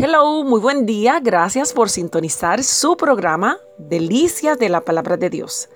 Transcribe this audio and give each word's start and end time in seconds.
Hello, 0.00 0.44
muy 0.44 0.60
buen 0.60 0.86
día. 0.86 1.18
Gracias 1.20 1.72
por 1.72 1.90
sintonizar 1.90 2.62
su 2.62 2.96
programa 2.96 3.58
Delicias 3.78 4.56
de 4.56 4.68
la 4.68 4.82
Palabra 4.84 5.16
de 5.16 5.28
Dios. 5.28 5.70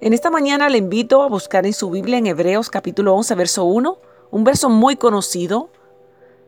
En 0.00 0.12
esta 0.12 0.28
mañana 0.28 0.68
le 0.68 0.78
invito 0.78 1.22
a 1.22 1.28
buscar 1.28 1.64
en 1.64 1.72
su 1.72 1.88
Biblia 1.88 2.18
en 2.18 2.26
Hebreos 2.26 2.68
capítulo 2.68 3.14
11, 3.14 3.32
verso 3.36 3.64
1, 3.66 3.96
un 4.32 4.42
verso 4.42 4.70
muy 4.70 4.96
conocido. 4.96 5.70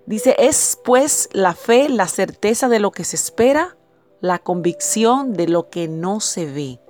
Dice, 0.04 0.34
es 0.36 0.80
pues 0.82 1.28
la 1.30 1.54
fe, 1.54 1.88
la 1.88 2.08
certeza 2.08 2.68
de 2.68 2.80
lo 2.80 2.90
que 2.90 3.04
se 3.04 3.14
espera, 3.14 3.76
la 4.20 4.40
convicción 4.40 5.32
de 5.32 5.46
lo 5.46 5.70
que 5.70 5.86
no 5.86 6.18
se 6.18 6.46
ve. 6.46 6.80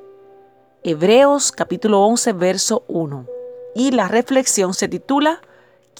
Hebreos 0.82 1.52
capítulo 1.52 2.06
11, 2.06 2.32
verso 2.32 2.84
1. 2.88 3.26
Y 3.74 3.90
la 3.90 4.08
reflexión 4.08 4.72
se 4.72 4.88
titula, 4.88 5.42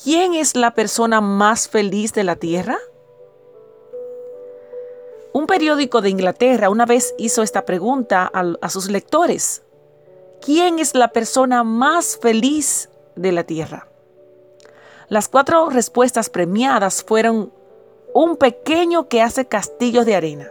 ¿quién 0.03 0.33
es 0.33 0.57
la 0.57 0.73
persona 0.73 1.21
más 1.21 1.69
feliz 1.69 2.15
de 2.15 2.25
la 2.25 2.37
tierra? 2.37 2.79
Un 5.33 5.47
periódico 5.47 6.03
de 6.03 6.11
Inglaterra 6.11 6.69
una 6.69 6.85
vez 6.85 7.15
hizo 7.17 7.43
esta 7.43 7.65
pregunta 7.65 8.31
a, 8.35 8.69
sus 8.69 8.91
lectores. 8.91 9.63
¿Quién 10.43 10.79
es 10.79 10.95
la 10.95 11.09
persona 11.09 11.65
más 11.65 12.19
feliz 12.21 12.91
de 13.17 13.33
la 13.33 13.45
Tierra? 13.45 13.89
Las 15.09 15.29
cuatro 15.29 15.71
respuestas 15.71 16.29
premiadas 16.29 17.03
fueron 17.03 17.51
un 18.13 18.37
pequeño 18.37 19.09
que 19.09 19.23
hace 19.23 19.47
castillos 19.47 20.05
de 20.05 20.17
arena, 20.17 20.51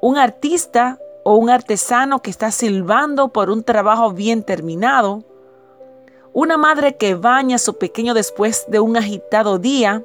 un 0.00 0.18
artista 0.18 0.98
o 1.22 1.36
un 1.36 1.48
artesano 1.48 2.22
que 2.22 2.30
está 2.30 2.50
silbando 2.50 3.28
por 3.28 3.50
un 3.50 3.62
trabajo 3.62 4.10
bien 4.10 4.42
terminado, 4.42 5.22
una 6.32 6.56
madre 6.56 6.96
que 6.96 7.14
baña 7.14 7.56
a 7.56 7.60
su 7.60 7.78
pequeño 7.78 8.14
después 8.14 8.64
de 8.66 8.80
un 8.80 8.96
agitado 8.96 9.58
día 9.58 10.02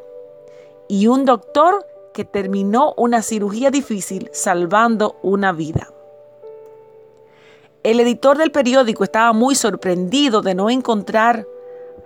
y 0.87 1.07
un 1.07 1.25
doctor 1.25 1.88
que 2.13 2.25
terminó 2.25 2.93
una 2.97 3.21
cirugía 3.21 3.71
difícil 3.71 4.29
salvando 4.33 5.17
una 5.21 5.51
vida. 5.51 5.89
El 7.83 7.99
editor 7.99 8.37
del 8.37 8.51
periódico 8.51 9.03
estaba 9.03 9.31
muy 9.31 9.55
sorprendido 9.55 10.41
de 10.41 10.53
no 10.53 10.69
encontrar 10.69 11.47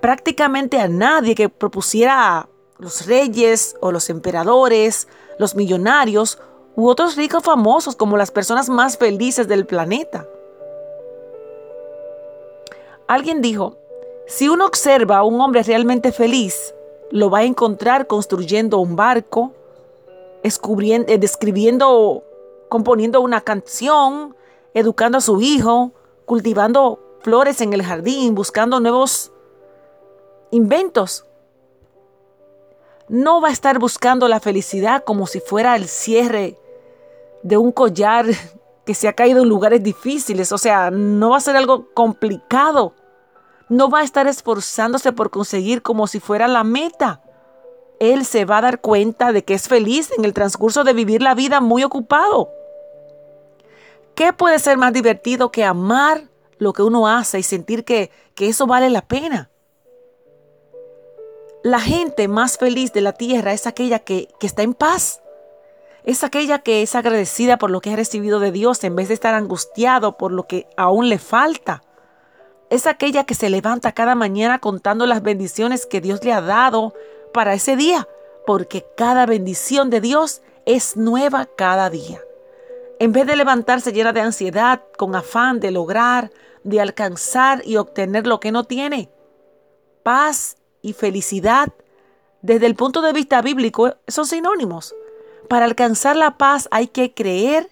prácticamente 0.01 0.79
a 0.79 0.87
nadie 0.87 1.33
que 1.33 1.49
propusiera 1.49 2.37
a 2.37 2.49
los 2.77 3.07
reyes 3.07 3.75
o 3.81 3.91
los 3.91 4.09
emperadores, 4.09 5.07
los 5.39 5.55
millonarios 5.55 6.39
u 6.75 6.87
otros 6.87 7.15
ricos 7.15 7.43
famosos 7.43 7.95
como 7.95 8.17
las 8.17 8.31
personas 8.31 8.69
más 8.69 8.97
felices 8.97 9.47
del 9.47 9.65
planeta. 9.65 10.27
Alguien 13.07 13.41
dijo, 13.41 13.77
si 14.27 14.49
uno 14.49 14.65
observa 14.65 15.17
a 15.17 15.23
un 15.23 15.39
hombre 15.41 15.63
realmente 15.63 16.11
feliz, 16.11 16.73
lo 17.11 17.29
va 17.29 17.39
a 17.39 17.43
encontrar 17.43 18.07
construyendo 18.07 18.79
un 18.79 18.95
barco, 18.95 19.53
describiendo, 20.43 22.23
componiendo 22.69 23.21
una 23.21 23.41
canción, 23.41 24.35
educando 24.73 25.17
a 25.17 25.21
su 25.21 25.41
hijo, 25.41 25.91
cultivando 26.25 26.99
flores 27.21 27.61
en 27.61 27.73
el 27.73 27.83
jardín, 27.83 28.35
buscando 28.35 28.79
nuevos 28.79 29.31
inventos. 30.51 31.25
No 33.07 33.41
va 33.41 33.49
a 33.49 33.51
estar 33.51 33.79
buscando 33.79 34.27
la 34.27 34.39
felicidad 34.39 35.03
como 35.03 35.27
si 35.27 35.39
fuera 35.39 35.75
el 35.75 35.87
cierre 35.87 36.57
de 37.43 37.57
un 37.57 37.71
collar 37.71 38.25
que 38.85 38.93
se 38.93 39.07
ha 39.07 39.13
caído 39.13 39.43
en 39.43 39.49
lugares 39.49 39.81
difíciles. 39.81 40.51
O 40.51 40.57
sea, 40.57 40.91
no 40.91 41.31
va 41.31 41.37
a 41.37 41.41
ser 41.41 41.55
algo 41.55 41.87
complicado. 41.93 42.93
No 43.69 43.89
va 43.89 43.99
a 43.99 44.03
estar 44.03 44.27
esforzándose 44.27 45.13
por 45.13 45.29
conseguir 45.29 45.81
como 45.81 46.07
si 46.07 46.19
fuera 46.19 46.47
la 46.47 46.63
meta 46.63 47.21
él 48.11 48.25
se 48.25 48.43
va 48.43 48.57
a 48.57 48.61
dar 48.61 48.81
cuenta 48.81 49.31
de 49.31 49.45
que 49.45 49.53
es 49.53 49.69
feliz 49.69 50.11
en 50.17 50.25
el 50.25 50.33
transcurso 50.33 50.83
de 50.83 50.91
vivir 50.91 51.21
la 51.21 51.35
vida 51.35 51.61
muy 51.61 51.83
ocupado. 51.83 52.49
¿Qué 54.13 54.33
puede 54.33 54.59
ser 54.59 54.77
más 54.77 54.91
divertido 54.91 55.51
que 55.51 55.63
amar 55.63 56.25
lo 56.57 56.73
que 56.73 56.83
uno 56.83 57.07
hace 57.07 57.39
y 57.39 57.43
sentir 57.43 57.85
que, 57.85 58.11
que 58.35 58.49
eso 58.49 58.67
vale 58.67 58.89
la 58.89 59.03
pena? 59.03 59.49
La 61.63 61.79
gente 61.79 62.27
más 62.27 62.57
feliz 62.57 62.91
de 62.91 62.99
la 62.99 63.13
tierra 63.13 63.53
es 63.53 63.67
aquella 63.67 63.99
que, 63.99 64.27
que 64.37 64.47
está 64.47 64.63
en 64.63 64.73
paz. 64.73 65.21
Es 66.03 66.25
aquella 66.25 66.59
que 66.59 66.81
es 66.81 66.95
agradecida 66.95 67.57
por 67.57 67.71
lo 67.71 67.79
que 67.79 67.91
ha 67.91 67.95
recibido 67.95 68.41
de 68.41 68.51
Dios 68.51 68.83
en 68.83 68.97
vez 68.97 69.07
de 69.07 69.13
estar 69.13 69.33
angustiado 69.33 70.17
por 70.17 70.33
lo 70.33 70.45
que 70.45 70.67
aún 70.75 71.07
le 71.07 71.19
falta. 71.19 71.81
Es 72.69 72.85
aquella 72.85 73.23
que 73.23 73.33
se 73.33 73.49
levanta 73.49 73.93
cada 73.93 74.13
mañana 74.13 74.59
contando 74.59 75.05
las 75.05 75.21
bendiciones 75.21 75.85
que 75.85 76.01
Dios 76.01 76.21
le 76.25 76.33
ha 76.33 76.41
dado 76.41 76.93
para 77.33 77.53
ese 77.53 77.75
día, 77.75 78.07
porque 78.45 78.85
cada 78.95 79.25
bendición 79.25 79.89
de 79.89 80.01
Dios 80.01 80.41
es 80.65 80.95
nueva 80.95 81.47
cada 81.57 81.89
día. 81.89 82.21
En 82.99 83.11
vez 83.11 83.27
de 83.27 83.35
levantarse 83.35 83.91
llena 83.91 84.13
de 84.13 84.21
ansiedad, 84.21 84.81
con 84.97 85.15
afán 85.15 85.59
de 85.59 85.71
lograr, 85.71 86.31
de 86.63 86.79
alcanzar 86.79 87.61
y 87.65 87.75
obtener 87.77 88.27
lo 88.27 88.39
que 88.39 88.51
no 88.51 88.63
tiene, 88.63 89.09
paz 90.03 90.57
y 90.81 90.93
felicidad, 90.93 91.73
desde 92.41 92.65
el 92.65 92.75
punto 92.75 93.01
de 93.01 93.13
vista 93.13 93.41
bíblico, 93.41 93.95
son 94.07 94.25
sinónimos. 94.25 94.93
Para 95.49 95.65
alcanzar 95.65 96.15
la 96.15 96.37
paz 96.37 96.67
hay 96.71 96.87
que 96.87 97.13
creer 97.13 97.69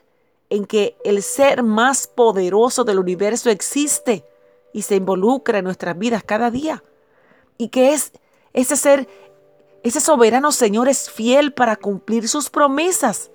en 0.50 0.66
que 0.66 0.98
el 1.06 1.24
ser 1.24 1.64
más 1.64 2.08
poderoso 2.08 2.84
del 2.84 3.00
universo 3.00 3.50
existe 3.50 4.26
y 4.74 4.82
se 4.82 4.96
involucra 4.96 5.60
en 5.60 5.66
nuestras 5.66 5.98
vidas 5.98 6.24
cada 6.24 6.52
día. 6.52 6.84
Y 7.58 7.70
que 7.70 7.94
es 7.94 8.12
ese 8.54 8.76
ser 8.76 9.08
ese 9.84 10.00
soberano 10.00 10.52
Señor 10.52 10.90
es 10.90 11.10
fiel 11.10 11.54
para 11.54 11.76
cumplir 11.76 12.28
sus 12.28 12.50
promesas. 12.50 13.32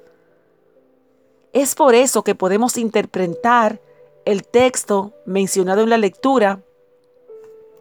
Es 1.52 1.74
por 1.74 1.94
eso 1.94 2.22
que 2.22 2.34
podemos 2.34 2.76
interpretar 2.76 3.80
el 4.24 4.46
texto 4.46 5.14
mencionado 5.24 5.82
en 5.82 5.90
la 5.90 5.98
lectura. 5.98 6.60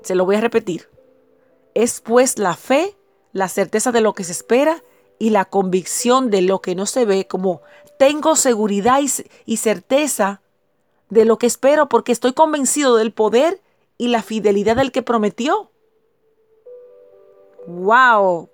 Se 0.01 0.15
lo 0.15 0.25
voy 0.25 0.37
a 0.37 0.41
repetir. 0.41 0.89
Es 1.73 2.01
pues 2.01 2.39
la 2.39 2.55
fe, 2.55 2.95
la 3.33 3.49
certeza 3.49 3.91
de 3.91 4.01
lo 4.01 4.13
que 4.13 4.23
se 4.23 4.31
espera 4.31 4.83
y 5.19 5.29
la 5.29 5.45
convicción 5.45 6.29
de 6.29 6.41
lo 6.41 6.61
que 6.61 6.75
no 6.75 6.85
se 6.85 7.05
ve, 7.05 7.27
como 7.27 7.61
tengo 7.97 8.35
seguridad 8.35 8.99
y, 9.45 9.57
certeza 9.57 10.41
de 11.09 11.25
lo 11.25 11.37
que 11.37 11.47
espero 11.47 11.87
porque 11.87 12.11
estoy 12.11 12.33
convencido 12.33 12.95
del 12.97 13.11
poder 13.11 13.61
y 13.97 14.09
la 14.09 14.23
fidelidad 14.23 14.75
del 14.75 14.91
que 14.91 15.03
prometió. 15.03 15.69
¡Wow! 17.67 18.49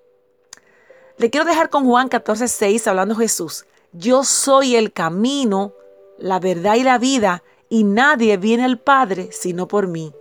Le 1.22 1.30
quiero 1.30 1.46
dejar 1.46 1.70
con 1.70 1.84
Juan 1.84 2.08
14, 2.08 2.48
6 2.48 2.88
hablando 2.88 3.14
Jesús. 3.14 3.64
Yo 3.92 4.24
soy 4.24 4.74
el 4.74 4.92
camino, 4.92 5.72
la 6.18 6.40
verdad 6.40 6.74
y 6.74 6.82
la 6.82 6.98
vida, 6.98 7.44
y 7.68 7.84
nadie 7.84 8.36
viene 8.38 8.64
al 8.64 8.80
Padre 8.80 9.30
sino 9.30 9.68
por 9.68 9.86
mí. 9.86 10.12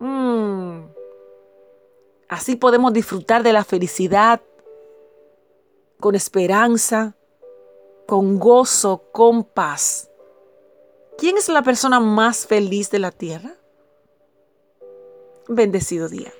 Mm. 0.00 0.80
Así 2.28 2.56
podemos 2.56 2.92
disfrutar 2.92 3.42
de 3.42 3.54
la 3.54 3.64
felicidad 3.64 4.42
con 5.98 6.14
esperanza, 6.14 7.16
con 8.06 8.38
gozo, 8.38 9.04
con 9.12 9.44
paz. 9.44 10.10
¿Quién 11.16 11.38
es 11.38 11.48
la 11.48 11.62
persona 11.62 12.00
más 12.00 12.46
feliz 12.46 12.90
de 12.90 12.98
la 12.98 13.12
tierra? 13.12 13.54
Bendecido 15.48 16.10
día. 16.10 16.34